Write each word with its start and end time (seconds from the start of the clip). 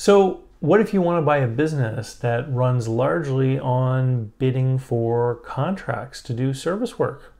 So, 0.00 0.44
what 0.60 0.80
if 0.80 0.94
you 0.94 1.02
want 1.02 1.18
to 1.18 1.26
buy 1.26 1.40
a 1.40 1.46
business 1.46 2.14
that 2.14 2.50
runs 2.50 2.88
largely 2.88 3.58
on 3.58 4.32
bidding 4.38 4.78
for 4.78 5.34
contracts 5.44 6.22
to 6.22 6.32
do 6.32 6.54
service 6.54 6.98
work? 6.98 7.34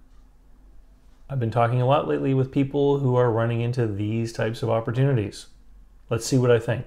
I've 1.31 1.41
been 1.41 1.51
talking 1.51 1.81
a 1.81 1.87
lot 1.87 2.07
lately 2.07 2.35
with 2.35 2.53
people 2.53 2.99
who 2.99 3.17
are 3.17 3.33
running 3.33 3.63
into 3.63 3.87
these 3.87 4.31
types 4.35 4.63
of 4.63 4.69
opportunities. 4.69 5.47
Let's 6.11 6.27
see 6.27 6.37
what 6.37 6.51
I 6.51 6.59
think. 6.59 6.85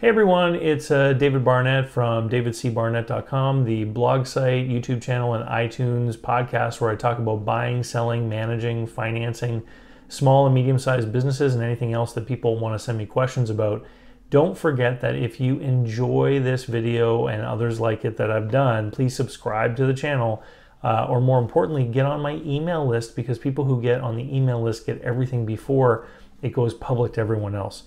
Hey 0.00 0.08
everyone, 0.08 0.56
it's 0.56 0.90
uh, 0.90 1.12
David 1.12 1.44
Barnett 1.44 1.88
from 1.88 2.28
davidcbarnett.com, 2.28 3.64
the 3.64 3.84
blog 3.84 4.26
site, 4.26 4.68
YouTube 4.68 5.00
channel, 5.00 5.34
and 5.34 5.48
iTunes 5.48 6.16
podcast 6.16 6.80
where 6.80 6.90
I 6.90 6.96
talk 6.96 7.18
about 7.18 7.44
buying, 7.44 7.84
selling, 7.84 8.28
managing, 8.28 8.88
financing 8.88 9.62
small 10.08 10.46
and 10.46 10.54
medium 10.56 10.80
sized 10.80 11.12
businesses 11.12 11.54
and 11.54 11.62
anything 11.62 11.92
else 11.92 12.12
that 12.14 12.26
people 12.26 12.58
want 12.58 12.74
to 12.74 12.84
send 12.84 12.98
me 12.98 13.06
questions 13.06 13.48
about. 13.48 13.86
Don't 14.32 14.56
forget 14.56 15.02
that 15.02 15.14
if 15.14 15.40
you 15.40 15.58
enjoy 15.58 16.40
this 16.40 16.64
video 16.64 17.26
and 17.26 17.42
others 17.42 17.78
like 17.78 18.02
it 18.02 18.16
that 18.16 18.30
I've 18.30 18.50
done, 18.50 18.90
please 18.90 19.14
subscribe 19.14 19.76
to 19.76 19.84
the 19.84 19.92
channel. 19.92 20.42
Uh, 20.82 21.04
or 21.06 21.20
more 21.20 21.38
importantly, 21.38 21.84
get 21.84 22.06
on 22.06 22.22
my 22.22 22.36
email 22.36 22.86
list 22.86 23.14
because 23.14 23.38
people 23.38 23.66
who 23.66 23.82
get 23.82 24.00
on 24.00 24.16
the 24.16 24.34
email 24.34 24.62
list 24.62 24.86
get 24.86 25.02
everything 25.02 25.44
before 25.44 26.06
it 26.40 26.54
goes 26.54 26.72
public 26.72 27.12
to 27.12 27.20
everyone 27.20 27.54
else. 27.54 27.82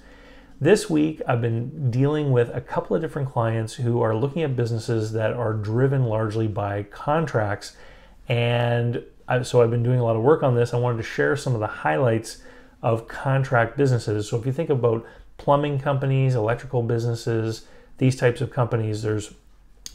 This 0.62 0.88
week, 0.88 1.20
I've 1.28 1.42
been 1.42 1.90
dealing 1.90 2.32
with 2.32 2.56
a 2.56 2.62
couple 2.62 2.96
of 2.96 3.02
different 3.02 3.28
clients 3.32 3.74
who 3.74 4.00
are 4.02 4.16
looking 4.16 4.44
at 4.44 4.56
businesses 4.56 5.14
that 5.14 5.34
are 5.34 5.54
driven 5.54 6.04
largely 6.06 6.48
by 6.48 6.84
contracts. 6.84 7.76
And 8.30 9.04
so 9.42 9.64
I've 9.64 9.72
been 9.72 9.82
doing 9.82 10.00
a 10.00 10.04
lot 10.04 10.16
of 10.16 10.22
work 10.22 10.44
on 10.44 10.54
this. 10.54 10.76
I 10.76 10.78
wanted 10.78 10.98
to 10.98 11.04
share 11.04 11.36
some 11.36 11.56
of 11.56 11.60
the 11.60 11.66
highlights 11.66 12.44
of 12.86 13.08
contract 13.08 13.76
businesses. 13.76 14.30
So 14.30 14.38
if 14.38 14.46
you 14.46 14.52
think 14.52 14.70
about 14.70 15.04
plumbing 15.38 15.80
companies, 15.80 16.36
electrical 16.36 16.84
businesses, 16.84 17.66
these 17.98 18.16
types 18.16 18.42
of 18.42 18.52
companies, 18.52 19.02
there's 19.02 19.34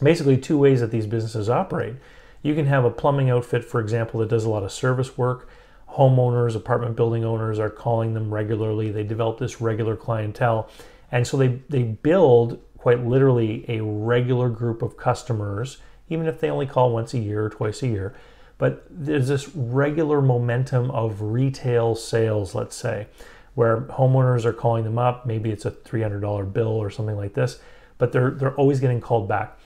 basically 0.02 0.36
two 0.36 0.58
ways 0.58 0.80
that 0.80 0.90
these 0.90 1.06
businesses 1.06 1.48
operate. 1.48 1.94
You 2.42 2.52
can 2.56 2.66
have 2.66 2.84
a 2.84 2.90
plumbing 2.90 3.30
outfit, 3.30 3.64
for 3.64 3.80
example, 3.80 4.18
that 4.18 4.28
does 4.28 4.44
a 4.44 4.50
lot 4.50 4.64
of 4.64 4.72
service 4.72 5.16
work. 5.16 5.48
Homeowners, 5.90 6.56
apartment 6.56 6.96
building 6.96 7.24
owners 7.24 7.60
are 7.60 7.70
calling 7.70 8.12
them 8.12 8.34
regularly. 8.34 8.90
They 8.90 9.04
develop 9.04 9.38
this 9.38 9.60
regular 9.60 9.94
clientele. 9.94 10.68
And 11.12 11.24
so 11.24 11.36
they, 11.36 11.60
they 11.68 11.84
build 11.84 12.60
quite 12.76 13.06
literally 13.06 13.64
a 13.68 13.80
regular 13.84 14.48
group 14.48 14.82
of 14.82 14.96
customers, 14.96 15.78
even 16.08 16.26
if 16.26 16.40
they 16.40 16.50
only 16.50 16.66
call 16.66 16.90
once 16.90 17.14
a 17.14 17.20
year 17.20 17.44
or 17.44 17.50
twice 17.50 17.84
a 17.84 17.86
year. 17.86 18.16
But 18.60 18.86
there's 18.88 19.26
this 19.26 19.48
regular 19.56 20.22
momentum 20.22 20.92
of 20.92 21.20
retail 21.20 21.96
sales, 21.96 22.54
let's 22.54 22.76
say 22.76 23.08
where 23.54 23.82
homeowners 23.82 24.44
are 24.44 24.52
calling 24.52 24.84
them 24.84 24.98
up. 24.98 25.26
Maybe 25.26 25.50
it's 25.50 25.64
a 25.64 25.70
$300 25.70 26.52
bill 26.52 26.68
or 26.68 26.88
something 26.88 27.16
like 27.16 27.34
this, 27.34 27.60
but 27.98 28.12
they're 28.12 28.30
they're 28.30 28.54
always 28.54 28.80
getting 28.80 29.00
called 29.00 29.28
back, 29.28 29.58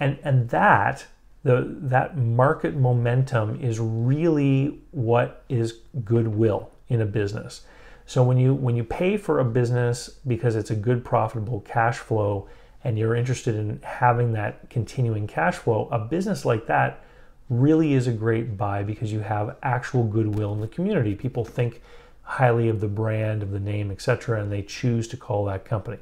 and 0.00 0.18
and 0.22 0.48
that 0.50 1.06
the 1.42 1.66
that 1.80 2.16
market 2.16 2.74
momentum 2.74 3.60
is 3.60 3.78
really 3.80 4.80
what 4.92 5.44
is 5.48 5.80
goodwill 6.04 6.70
in 6.88 7.00
a 7.00 7.06
business. 7.06 7.62
So 8.06 8.22
when 8.22 8.38
you 8.38 8.54
when 8.54 8.76
you 8.76 8.84
pay 8.84 9.16
for 9.16 9.40
a 9.40 9.44
business 9.44 10.08
because 10.26 10.56
it's 10.56 10.70
a 10.70 10.76
good 10.76 11.04
profitable 11.04 11.60
cash 11.60 11.98
flow 11.98 12.48
and 12.84 12.98
you're 12.98 13.14
interested 13.14 13.54
in 13.54 13.80
having 13.82 14.32
that 14.32 14.68
continuing 14.70 15.26
cash 15.26 15.56
flow, 15.56 15.88
a 15.92 15.98
business 15.98 16.44
like 16.44 16.66
that 16.66 17.04
really 17.52 17.92
is 17.92 18.06
a 18.06 18.12
great 18.12 18.56
buy 18.56 18.82
because 18.82 19.12
you 19.12 19.20
have 19.20 19.56
actual 19.62 20.04
goodwill 20.04 20.52
in 20.52 20.60
the 20.60 20.68
community. 20.68 21.14
People 21.14 21.44
think 21.44 21.82
highly 22.22 22.68
of 22.68 22.80
the 22.80 22.88
brand, 22.88 23.42
of 23.42 23.50
the 23.50 23.60
name, 23.60 23.90
etc., 23.90 24.40
and 24.40 24.50
they 24.50 24.62
choose 24.62 25.06
to 25.08 25.16
call 25.16 25.44
that 25.44 25.64
company. 25.64 25.98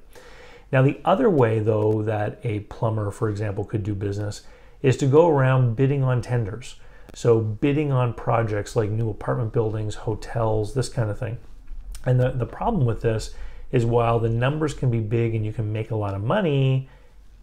Now, 0.71 0.83
the 0.83 1.01
other 1.05 1.29
way, 1.29 1.59
though, 1.59 2.03
that 2.03 2.39
a 2.45 2.61
plumber, 2.61 3.11
for 3.11 3.29
example, 3.29 3.65
could 3.65 3.83
do 3.83 3.95
business 3.95 4.43
is 4.83 4.97
to 4.99 5.07
go 5.07 5.29
around 5.29 5.75
bidding 5.75 6.03
on 6.03 6.23
tenders. 6.23 6.77
So, 7.15 7.41
bidding 7.41 7.91
on 7.91 8.15
projects 8.15 8.77
like 8.77 8.91
new 8.91 9.11
apartment 9.11 9.53
buildings, 9.53 9.97
hotels, 9.97 10.75
this 10.75 10.89
kind 10.89 11.11
of 11.11 11.19
thing. 11.19 11.39
And 12.07 12.21
the, 12.21 12.31
the 12.31 12.47
problem 12.47 12.87
with 12.87 13.03
this 13.03 13.35
is 13.73 13.85
while 13.85 14.21
the 14.21 14.29
numbers 14.29 14.75
can 14.75 14.91
be 14.91 15.01
big 15.01 15.35
and 15.35 15.45
you 15.45 15.53
can 15.53 15.73
make 15.73 15.91
a 15.91 15.97
lot 15.97 16.15
of 16.15 16.23
money, 16.23 16.89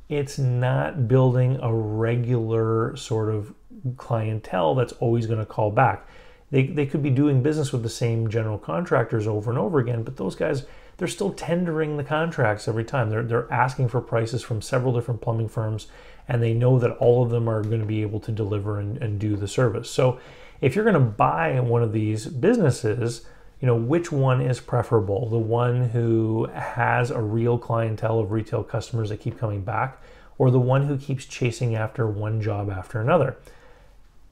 it's 0.09 0.38
not 0.38 1.07
building 1.07 1.59
a 1.62 1.73
regular 1.73 2.95
sort 2.95 3.34
of 3.34 3.53
clientele 3.97 4.75
that's 4.75 4.94
always 4.94 5.25
going 5.25 5.40
to 5.40 5.45
call 5.45 5.72
back. 5.72 6.07
They, 6.50 6.68
they 6.68 6.85
could 6.85 7.03
be 7.03 7.09
doing 7.09 7.44
business 7.44 7.73
with 7.73 7.84
the 7.84 7.90
same 7.90 8.29
general 8.29 8.57
contractors 8.57 9.28
over 9.28 9.50
and 9.50 9.59
over 9.59 9.79
again, 9.79 10.03
but 10.03 10.16
those 10.16 10.35
guys, 10.35 10.66
they're 10.95 11.07
still 11.07 11.34
tendering 11.34 11.97
the 11.97 12.03
contracts 12.03 12.68
every 12.68 12.85
time. 12.85 13.09
They're, 13.09 13.23
they're 13.23 13.51
asking 13.51 13.90
for 13.90 14.00
prices 14.00 14.44
from 14.44 14.62
several 14.62 14.94
different 14.94 15.19
plumbing 15.22 15.50
firms, 15.50 15.88
and 16.28 16.41
they 16.41 16.53
know 16.53 16.79
that 16.79 16.97
all 16.97 17.22
of 17.22 17.29
them 17.29 17.50
are 17.50 17.62
going 17.62 17.81
to 17.81 17.85
be 17.85 18.01
able 18.01 18.22
to 18.22 18.31
deliver 18.31 18.79
and, 18.79 18.97
and 18.97 19.19
do 19.19 19.35
the 19.35 19.47
service. 19.47 19.89
So 19.91 20.19
if 20.62 20.74
you're 20.74 20.85
going 20.85 20.94
to 20.94 21.00
buy 21.01 21.59
one 21.59 21.84
of 21.84 21.91
these 21.91 22.25
businesses, 22.25 23.25
you 23.59 23.66
know, 23.66 23.75
which 23.75 24.12
one 24.12 24.41
is 24.41 24.59
preferable? 24.59 25.29
The 25.29 25.38
one 25.38 25.90
who 25.90 26.47
has 26.53 27.12
a 27.12 27.22
real 27.22 27.57
clientele 27.57 28.19
of 28.19 28.31
retail 28.31 28.63
customers 28.63 29.09
that 29.09 29.19
keep 29.19 29.40
coming 29.40 29.63
back, 29.63 30.01
or 30.38 30.51
the 30.51 30.59
one 30.59 30.88
who 30.88 30.97
keeps 30.97 31.25
chasing 31.25 31.75
after 31.75 32.07
one 32.07 32.41
job 32.41 32.69
after 32.69 33.01
another? 33.01 33.38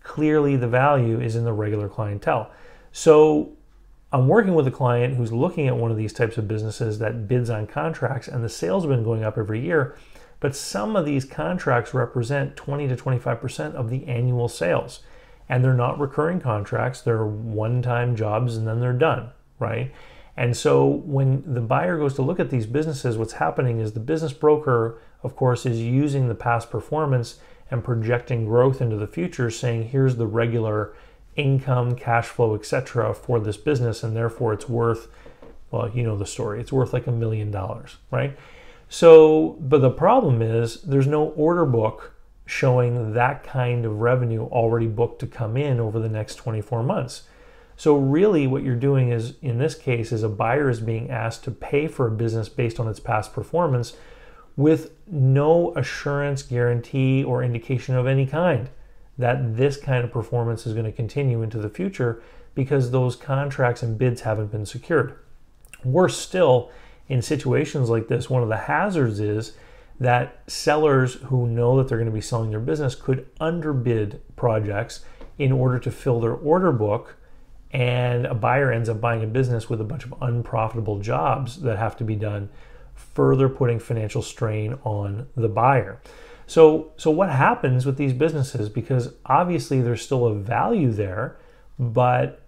clearly 0.05 0.55
the 0.55 0.67
value 0.67 1.19
is 1.19 1.35
in 1.35 1.43
the 1.43 1.51
regular 1.51 1.89
clientele. 1.89 2.49
So 2.93 3.51
I'm 4.13 4.29
working 4.29 4.53
with 4.53 4.67
a 4.67 4.71
client 4.71 5.17
who's 5.17 5.33
looking 5.33 5.67
at 5.67 5.75
one 5.75 5.91
of 5.91 5.97
these 5.97 6.13
types 6.13 6.37
of 6.37 6.47
businesses 6.47 6.99
that 6.99 7.27
bids 7.27 7.49
on 7.49 7.67
contracts, 7.67 8.29
and 8.29 8.43
the 8.43 8.49
sales 8.49 8.83
have 8.83 8.91
been 8.91 9.03
going 9.03 9.23
up 9.23 9.37
every 9.37 9.59
year. 9.59 9.97
But 10.39 10.55
some 10.55 10.95
of 10.95 11.05
these 11.05 11.25
contracts 11.25 11.93
represent 11.93 12.55
20 12.55 12.87
to 12.87 12.95
25% 12.95 13.73
of 13.73 13.89
the 13.89 14.05
annual 14.05 14.47
sales. 14.47 14.99
And 15.47 15.63
they're 15.63 15.73
not 15.73 15.99
recurring 15.99 16.41
contracts, 16.41 17.01
they're 17.01 17.25
one 17.25 17.81
time 17.81 18.15
jobs 18.15 18.57
and 18.57 18.67
then 18.67 18.79
they're 18.79 18.93
done, 18.93 19.29
right? 19.59 19.91
And 20.37 20.55
so 20.57 20.85
when 20.85 21.43
the 21.53 21.61
buyer 21.61 21.97
goes 21.97 22.15
to 22.15 22.21
look 22.21 22.39
at 22.39 22.49
these 22.49 22.65
businesses, 22.65 23.17
what's 23.17 23.33
happening 23.33 23.79
is 23.79 23.93
the 23.93 23.99
business 23.99 24.33
broker, 24.33 24.99
of 25.23 25.35
course, 25.35 25.65
is 25.65 25.81
using 25.81 26.27
the 26.27 26.35
past 26.35 26.69
performance 26.69 27.39
and 27.71 27.83
projecting 27.83 28.45
growth 28.45 28.81
into 28.81 28.97
the 28.97 29.07
future, 29.07 29.49
saying 29.49 29.89
here's 29.89 30.17
the 30.17 30.27
regular 30.27 30.93
income, 31.35 31.95
cash 31.95 32.27
flow, 32.27 32.55
etc. 32.55 33.13
for 33.13 33.39
this 33.39 33.57
business, 33.57 34.03
and 34.03 34.15
therefore 34.15 34.53
it's 34.53 34.69
worth, 34.69 35.07
well, 35.71 35.89
you 35.89 36.03
know 36.03 36.17
the 36.17 36.25
story, 36.25 36.59
it's 36.59 36.71
worth 36.71 36.93
like 36.93 37.07
a 37.07 37.11
million 37.11 37.51
dollars, 37.51 37.97
right? 38.11 38.37
So, 38.89 39.57
but 39.59 39.81
the 39.81 39.89
problem 39.89 40.41
is 40.41 40.81
there's 40.83 41.07
no 41.07 41.29
order 41.29 41.65
book 41.65 42.14
showing 42.45 43.13
that 43.13 43.43
kind 43.43 43.85
of 43.85 43.99
revenue 43.99 44.43
already 44.45 44.87
booked 44.87 45.19
to 45.19 45.27
come 45.27 45.57
in 45.57 45.79
over 45.79 45.99
the 45.99 46.09
next 46.09 46.35
24 46.35 46.83
months. 46.83 47.23
So 47.75 47.97
really 47.97 48.47
what 48.47 48.63
you're 48.63 48.75
doing 48.75 49.09
is 49.09 49.35
in 49.41 49.57
this 49.57 49.75
case 49.75 50.11
is 50.11 50.23
a 50.23 50.29
buyer 50.29 50.69
is 50.69 50.79
being 50.79 51.09
asked 51.09 51.43
to 51.45 51.51
pay 51.51 51.87
for 51.87 52.07
a 52.07 52.11
business 52.11 52.47
based 52.47 52.79
on 52.79 52.87
its 52.87 52.99
past 52.99 53.33
performance 53.33 53.97
with 54.55 54.91
no 55.07 55.73
assurance, 55.75 56.41
guarantee, 56.41 57.23
or 57.23 57.43
indication 57.43 57.95
of 57.95 58.07
any 58.07 58.25
kind 58.25 58.69
that 59.17 59.57
this 59.57 59.77
kind 59.77 60.03
of 60.03 60.11
performance 60.11 60.65
is 60.65 60.73
going 60.73 60.85
to 60.85 60.91
continue 60.91 61.41
into 61.41 61.57
the 61.57 61.69
future 61.69 62.21
because 62.53 62.91
those 62.91 63.15
contracts 63.15 63.83
and 63.83 63.97
bids 63.97 64.21
haven't 64.21 64.51
been 64.51 64.65
secured. 64.65 65.17
Worse 65.83 66.17
still, 66.17 66.71
in 67.07 67.21
situations 67.21 67.89
like 67.89 68.07
this, 68.07 68.29
one 68.29 68.43
of 68.43 68.49
the 68.49 68.57
hazards 68.57 69.19
is 69.19 69.53
that 69.99 70.43
sellers 70.47 71.15
who 71.15 71.47
know 71.47 71.77
that 71.77 71.87
they're 71.87 71.97
going 71.97 72.09
to 72.09 72.13
be 72.13 72.21
selling 72.21 72.49
their 72.49 72.59
business 72.59 72.95
could 72.95 73.25
underbid 73.39 74.21
projects 74.35 75.05
in 75.37 75.51
order 75.51 75.79
to 75.79 75.91
fill 75.91 76.19
their 76.19 76.33
order 76.33 76.71
book 76.71 77.15
and 77.71 78.25
a 78.25 78.33
buyer 78.33 78.71
ends 78.71 78.87
up 78.87 79.01
buying 79.01 79.21
a 79.21 79.27
business 79.27 79.69
with 79.69 79.81
a 79.81 79.83
bunch 79.83 80.05
of 80.05 80.13
unprofitable 80.21 80.99
jobs 80.99 81.61
that 81.61 81.77
have 81.77 81.97
to 81.97 82.05
be 82.05 82.15
done 82.15 82.49
further 82.93 83.49
putting 83.49 83.79
financial 83.79 84.21
strain 84.21 84.77
on 84.85 85.27
the 85.35 85.49
buyer. 85.49 85.99
So, 86.47 86.93
so 86.95 87.11
what 87.11 87.29
happens 87.29 87.85
with 87.85 87.97
these 87.97 88.13
businesses? 88.13 88.69
Because 88.69 89.13
obviously 89.25 89.81
there's 89.81 90.01
still 90.01 90.25
a 90.25 90.33
value 90.33 90.91
there, 90.91 91.37
but 91.77 92.41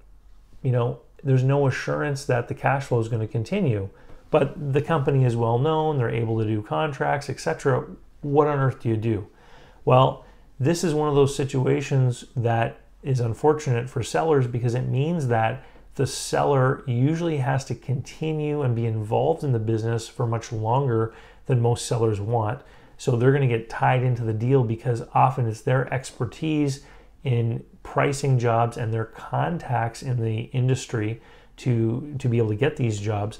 you 0.61 0.71
know 0.71 1.01
there's 1.23 1.43
no 1.43 1.67
assurance 1.67 2.23
that 2.25 2.47
the 2.47 2.53
cash 2.53 2.85
flow 2.85 2.99
is 2.99 3.09
going 3.09 3.21
to 3.21 3.27
continue. 3.27 3.89
But 4.29 4.73
the 4.73 4.81
company 4.81 5.23
is 5.23 5.35
well 5.35 5.59
known; 5.59 5.97
they're 5.97 6.09
able 6.09 6.39
to 6.39 6.45
do 6.45 6.61
contracts, 6.61 7.29
etc. 7.29 7.85
What 8.21 8.47
on 8.47 8.59
earth 8.59 8.81
do 8.81 8.89
you 8.89 8.97
do? 8.97 9.27
Well, 9.85 10.25
this 10.59 10.83
is 10.83 10.93
one 10.93 11.07
of 11.07 11.15
those 11.15 11.35
situations 11.35 12.25
that 12.35 12.81
is 13.03 13.19
unfortunate 13.19 13.89
for 13.89 14.03
sellers 14.03 14.47
because 14.47 14.75
it 14.75 14.87
means 14.87 15.27
that 15.27 15.63
the 15.95 16.07
seller 16.07 16.83
usually 16.85 17.37
has 17.37 17.65
to 17.65 17.75
continue 17.75 18.61
and 18.61 18.75
be 18.75 18.85
involved 18.85 19.43
in 19.43 19.51
the 19.51 19.59
business 19.59 20.07
for 20.07 20.27
much 20.27 20.51
longer 20.51 21.13
than 21.45 21.61
most 21.61 21.85
sellers 21.85 22.19
want. 22.19 22.61
So 22.97 23.15
they're 23.15 23.31
going 23.31 23.47
to 23.47 23.57
get 23.57 23.69
tied 23.69 24.03
into 24.03 24.23
the 24.23 24.33
deal 24.33 24.63
because 24.63 25.03
often 25.13 25.47
it's 25.47 25.61
their 25.61 25.91
expertise 25.93 26.83
in 27.23 27.63
pricing 27.83 28.37
jobs 28.37 28.77
and 28.77 28.93
their 28.93 29.05
contacts 29.05 30.03
in 30.03 30.21
the 30.21 30.41
industry 30.53 31.21
to, 31.57 32.15
to 32.19 32.27
be 32.27 32.37
able 32.37 32.49
to 32.49 32.55
get 32.55 32.77
these 32.77 32.99
jobs 32.99 33.39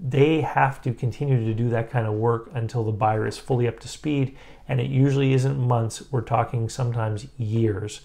they 0.00 0.40
have 0.40 0.80
to 0.82 0.92
continue 0.92 1.44
to 1.44 1.54
do 1.54 1.68
that 1.70 1.90
kind 1.90 2.06
of 2.06 2.14
work 2.14 2.50
until 2.54 2.84
the 2.84 2.92
buyer 2.92 3.26
is 3.26 3.38
fully 3.38 3.66
up 3.68 3.80
to 3.80 3.88
speed. 3.88 4.36
And 4.68 4.80
it 4.80 4.90
usually 4.90 5.32
isn't 5.32 5.58
months, 5.58 6.02
we're 6.10 6.20
talking 6.20 6.68
sometimes 6.68 7.26
years. 7.36 8.02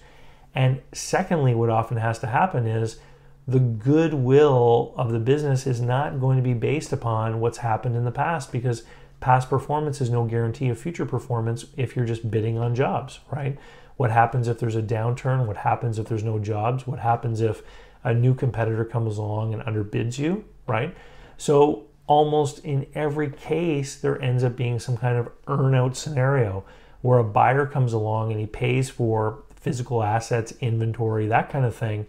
And 0.55 0.81
secondly, 0.93 1.55
what 1.55 1.69
often 1.69 1.97
has 1.97 2.19
to 2.19 2.27
happen 2.27 2.67
is 2.67 2.99
the 3.47 3.59
goodwill 3.59 4.93
of 4.95 5.11
the 5.11 5.19
business 5.19 5.67
is 5.67 5.81
not 5.81 6.19
going 6.19 6.37
to 6.37 6.43
be 6.43 6.53
based 6.53 6.93
upon 6.93 7.39
what's 7.39 7.57
happened 7.57 7.95
in 7.95 8.05
the 8.05 8.11
past 8.11 8.51
because 8.51 8.83
past 9.19 9.49
performance 9.49 9.99
is 9.99 10.09
no 10.09 10.25
guarantee 10.25 10.69
of 10.69 10.79
future 10.79 11.05
performance 11.05 11.65
if 11.75 11.95
you're 11.95 12.05
just 12.05 12.29
bidding 12.29 12.57
on 12.57 12.75
jobs, 12.75 13.19
right? 13.31 13.57
What 13.97 14.11
happens 14.11 14.47
if 14.47 14.59
there's 14.59 14.75
a 14.75 14.81
downturn? 14.81 15.45
What 15.45 15.57
happens 15.57 15.99
if 15.99 16.07
there's 16.07 16.23
no 16.23 16.39
jobs? 16.39 16.87
What 16.87 16.99
happens 16.99 17.41
if 17.41 17.61
a 18.03 18.13
new 18.13 18.33
competitor 18.33 18.85
comes 18.85 19.17
along 19.17 19.53
and 19.53 19.63
underbids 19.63 20.17
you, 20.17 20.45
right? 20.67 20.95
So 21.37 21.87
almost 22.07 22.59
in 22.59 22.87
every 22.93 23.29
case, 23.29 23.95
there 23.95 24.21
ends 24.21 24.43
up 24.43 24.55
being 24.55 24.79
some 24.79 24.97
kind 24.97 25.17
of 25.17 25.29
earnout 25.45 25.95
scenario 25.95 26.63
where 27.01 27.19
a 27.19 27.23
buyer 27.23 27.65
comes 27.65 27.93
along 27.93 28.31
and 28.31 28.39
he 28.39 28.45
pays 28.45 28.89
for 28.89 29.43
physical 29.55 30.03
assets, 30.03 30.53
inventory, 30.59 31.27
that 31.27 31.49
kind 31.49 31.65
of 31.65 31.75
thing. 31.75 32.05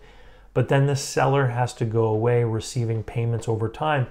But 0.52 0.68
then 0.68 0.86
the 0.86 0.96
seller 0.96 1.48
has 1.48 1.74
to 1.74 1.84
go 1.84 2.04
away 2.04 2.44
receiving 2.44 3.02
payments 3.02 3.48
over 3.48 3.68
time 3.68 4.06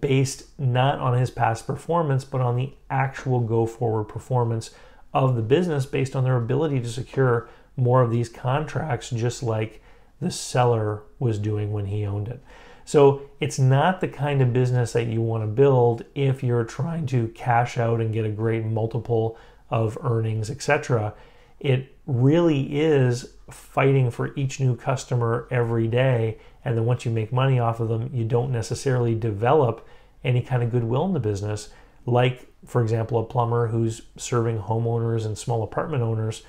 based 0.00 0.58
not 0.58 0.98
on 0.98 1.18
his 1.18 1.30
past 1.30 1.66
performance, 1.66 2.24
but 2.24 2.40
on 2.40 2.56
the 2.56 2.72
actual 2.90 3.40
go 3.40 3.66
forward 3.66 4.04
performance 4.04 4.70
of 5.12 5.36
the 5.36 5.42
business 5.42 5.86
based 5.86 6.16
on 6.16 6.24
their 6.24 6.36
ability 6.36 6.80
to 6.80 6.88
secure 6.88 7.48
more 7.76 8.02
of 8.02 8.10
these 8.10 8.28
contracts, 8.28 9.10
just 9.10 9.42
like 9.42 9.82
the 10.20 10.30
seller 10.30 11.02
was 11.18 11.38
doing 11.38 11.72
when 11.72 11.86
he 11.86 12.06
owned 12.06 12.28
it. 12.28 12.42
So 12.84 13.22
it's 13.40 13.58
not 13.58 14.00
the 14.00 14.08
kind 14.08 14.42
of 14.42 14.52
business 14.52 14.92
that 14.92 15.06
you 15.06 15.22
want 15.22 15.42
to 15.42 15.46
build 15.46 16.04
if 16.14 16.42
you're 16.42 16.64
trying 16.64 17.06
to 17.06 17.28
cash 17.28 17.78
out 17.78 18.00
and 18.00 18.12
get 18.12 18.26
a 18.26 18.30
great 18.30 18.64
multiple 18.64 19.38
of 19.70 19.96
earnings, 20.02 20.50
etc. 20.50 21.14
It 21.60 21.96
really 22.06 22.80
is 22.80 23.34
fighting 23.50 24.10
for 24.10 24.34
each 24.36 24.60
new 24.60 24.76
customer 24.76 25.48
every 25.50 25.88
day. 25.88 26.38
And 26.64 26.76
then 26.76 26.84
once 26.84 27.04
you 27.04 27.10
make 27.10 27.32
money 27.32 27.58
off 27.58 27.80
of 27.80 27.88
them, 27.88 28.10
you 28.12 28.24
don't 28.24 28.52
necessarily 28.52 29.14
develop 29.14 29.86
any 30.22 30.42
kind 30.42 30.62
of 30.62 30.70
goodwill 30.70 31.06
in 31.06 31.14
the 31.14 31.20
business. 31.20 31.70
Like, 32.06 32.48
for 32.66 32.82
example, 32.82 33.18
a 33.18 33.24
plumber 33.24 33.68
who's 33.68 34.02
serving 34.16 34.58
homeowners 34.58 35.24
and 35.24 35.36
small 35.36 35.62
apartment 35.62 36.02
owners 36.02 36.42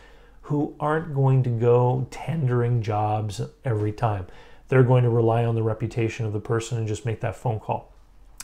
who 0.44 0.76
aren't 0.80 1.16
going 1.16 1.44
to 1.44 1.50
go 1.50 2.08
tendering 2.12 2.82
jobs 2.82 3.42
every 3.64 3.92
time 3.92 4.28
they're 4.68 4.84
going 4.84 5.04
to 5.04 5.10
rely 5.10 5.46
on 5.46 5.56
the 5.56 5.64
reputation 5.64 6.26
of 6.26 6.34
the 6.34 6.40
person 6.40 6.78
and 6.78 6.88
just 6.88 7.06
make 7.06 7.22
that 7.22 7.36
phone 7.36 7.60
call. 7.60 7.94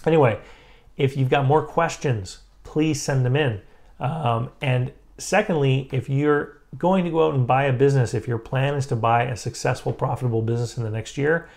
Anyway, 0.06 0.40
if 0.98 1.18
you've 1.18 1.30
got 1.30 1.46
more 1.46 1.66
questions, 1.66 2.40
please 2.64 3.02
send 3.02 3.26
them 3.26 3.36
in. 3.36 3.62
Um, 4.00 4.52
and 4.62 4.92
secondly, 5.18 5.90
if 5.92 6.10
you're 6.10 6.62
going 6.78 7.06
to 7.06 7.12
go 7.12 7.28
out 7.28 7.36
and 7.36 7.46
buy 7.46 7.66
a 7.66 7.74
business, 7.74 8.14
if 8.14 8.28
your 8.28 8.38
plan 8.38 8.76
is 8.76 8.88
to 8.88 8.96
buy 8.96 9.24
a 9.24 9.36
successful, 9.36 9.94
profitable 9.94 10.42
business 10.42 10.78
in 10.78 10.84
the 10.84 10.90
next 10.90 11.18
year, 11.18 11.50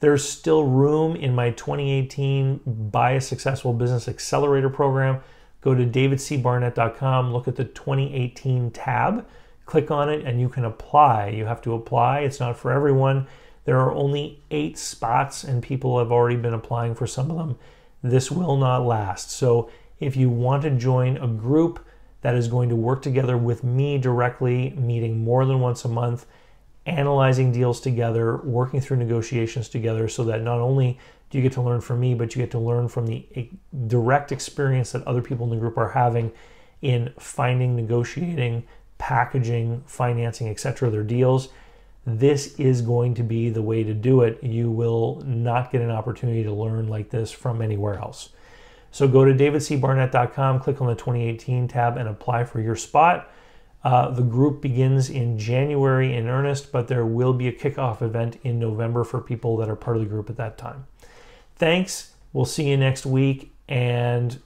there's 0.00 0.28
still 0.28 0.64
room 0.64 1.16
in 1.16 1.34
my 1.34 1.50
2018 1.50 2.60
Buy 2.66 3.12
a 3.12 3.20
Successful 3.20 3.72
Business 3.72 4.08
Accelerator 4.08 4.68
program. 4.68 5.20
Go 5.60 5.74
to 5.74 5.86
davidcbarnett.com, 5.86 7.32
look 7.32 7.48
at 7.48 7.56
the 7.56 7.64
2018 7.64 8.70
tab, 8.70 9.26
click 9.64 9.90
on 9.90 10.10
it, 10.10 10.26
and 10.26 10.40
you 10.40 10.48
can 10.50 10.66
apply. 10.66 11.28
You 11.28 11.46
have 11.46 11.62
to 11.62 11.72
apply, 11.72 12.20
it's 12.20 12.38
not 12.38 12.58
for 12.58 12.70
everyone. 12.70 13.26
There 13.64 13.78
are 13.78 13.92
only 13.92 14.42
eight 14.50 14.76
spots, 14.78 15.44
and 15.44 15.62
people 15.62 15.98
have 15.98 16.12
already 16.12 16.36
been 16.36 16.54
applying 16.54 16.94
for 16.94 17.06
some 17.06 17.30
of 17.30 17.36
them. 17.36 17.56
This 18.02 18.30
will 18.30 18.56
not 18.56 18.84
last. 18.84 19.30
So, 19.30 19.70
if 20.00 20.16
you 20.16 20.28
want 20.28 20.62
to 20.64 20.70
join 20.70 21.16
a 21.16 21.28
group 21.28 21.84
that 22.20 22.34
is 22.34 22.48
going 22.48 22.68
to 22.68 22.76
work 22.76 23.00
together 23.00 23.36
with 23.36 23.64
me 23.64 23.96
directly, 23.96 24.70
meeting 24.70 25.24
more 25.24 25.46
than 25.46 25.60
once 25.60 25.84
a 25.84 25.88
month, 25.88 26.26
analyzing 26.84 27.52
deals 27.52 27.80
together, 27.80 28.36
working 28.38 28.80
through 28.80 28.98
negotiations 28.98 29.68
together, 29.68 30.08
so 30.08 30.24
that 30.24 30.42
not 30.42 30.58
only 30.58 30.98
do 31.30 31.38
you 31.38 31.42
get 31.42 31.52
to 31.52 31.62
learn 31.62 31.80
from 31.80 32.00
me, 32.00 32.14
but 32.14 32.34
you 32.34 32.42
get 32.42 32.50
to 32.50 32.58
learn 32.58 32.88
from 32.88 33.06
the 33.06 33.26
direct 33.86 34.32
experience 34.32 34.92
that 34.92 35.06
other 35.06 35.22
people 35.22 35.44
in 35.44 35.50
the 35.50 35.56
group 35.56 35.78
are 35.78 35.90
having 35.90 36.32
in 36.82 37.12
finding, 37.18 37.74
negotiating, 37.74 38.64
packaging, 38.98 39.82
financing, 39.86 40.48
etc. 40.48 40.90
their 40.90 41.02
deals 41.02 41.48
this 42.06 42.54
is 42.58 42.82
going 42.82 43.14
to 43.14 43.22
be 43.22 43.50
the 43.50 43.62
way 43.62 43.82
to 43.82 43.94
do 43.94 44.22
it. 44.22 44.42
You 44.42 44.70
will 44.70 45.22
not 45.24 45.72
get 45.72 45.80
an 45.80 45.90
opportunity 45.90 46.42
to 46.42 46.52
learn 46.52 46.88
like 46.88 47.10
this 47.10 47.30
from 47.30 47.62
anywhere 47.62 47.98
else. 47.98 48.30
So 48.90 49.08
go 49.08 49.24
to 49.24 49.32
davidcbarnett.com, 49.32 50.60
click 50.60 50.80
on 50.80 50.86
the 50.86 50.94
2018 50.94 51.66
tab, 51.68 51.96
and 51.96 52.08
apply 52.08 52.44
for 52.44 52.60
your 52.60 52.76
spot. 52.76 53.30
Uh, 53.82 54.10
the 54.10 54.22
group 54.22 54.62
begins 54.62 55.10
in 55.10 55.38
January 55.38 56.14
in 56.14 56.28
earnest, 56.28 56.72
but 56.72 56.88
there 56.88 57.04
will 57.04 57.32
be 57.32 57.48
a 57.48 57.52
kickoff 57.52 58.00
event 58.00 58.38
in 58.42 58.58
November 58.58 59.02
for 59.04 59.20
people 59.20 59.56
that 59.56 59.68
are 59.68 59.76
part 59.76 59.96
of 59.96 60.02
the 60.02 60.08
group 60.08 60.30
at 60.30 60.36
that 60.36 60.56
time. 60.56 60.86
Thanks. 61.56 62.12
We'll 62.32 62.44
see 62.44 62.70
you 62.70 62.76
next 62.76 63.04
week, 63.04 63.52
and 63.68 64.40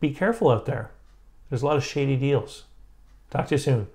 be 0.00 0.12
careful 0.12 0.50
out 0.50 0.66
there. 0.66 0.90
There's 1.48 1.62
a 1.62 1.66
lot 1.66 1.76
of 1.76 1.84
shady 1.84 2.16
deals. 2.16 2.64
Talk 3.30 3.46
to 3.48 3.54
you 3.54 3.58
soon. 3.58 3.88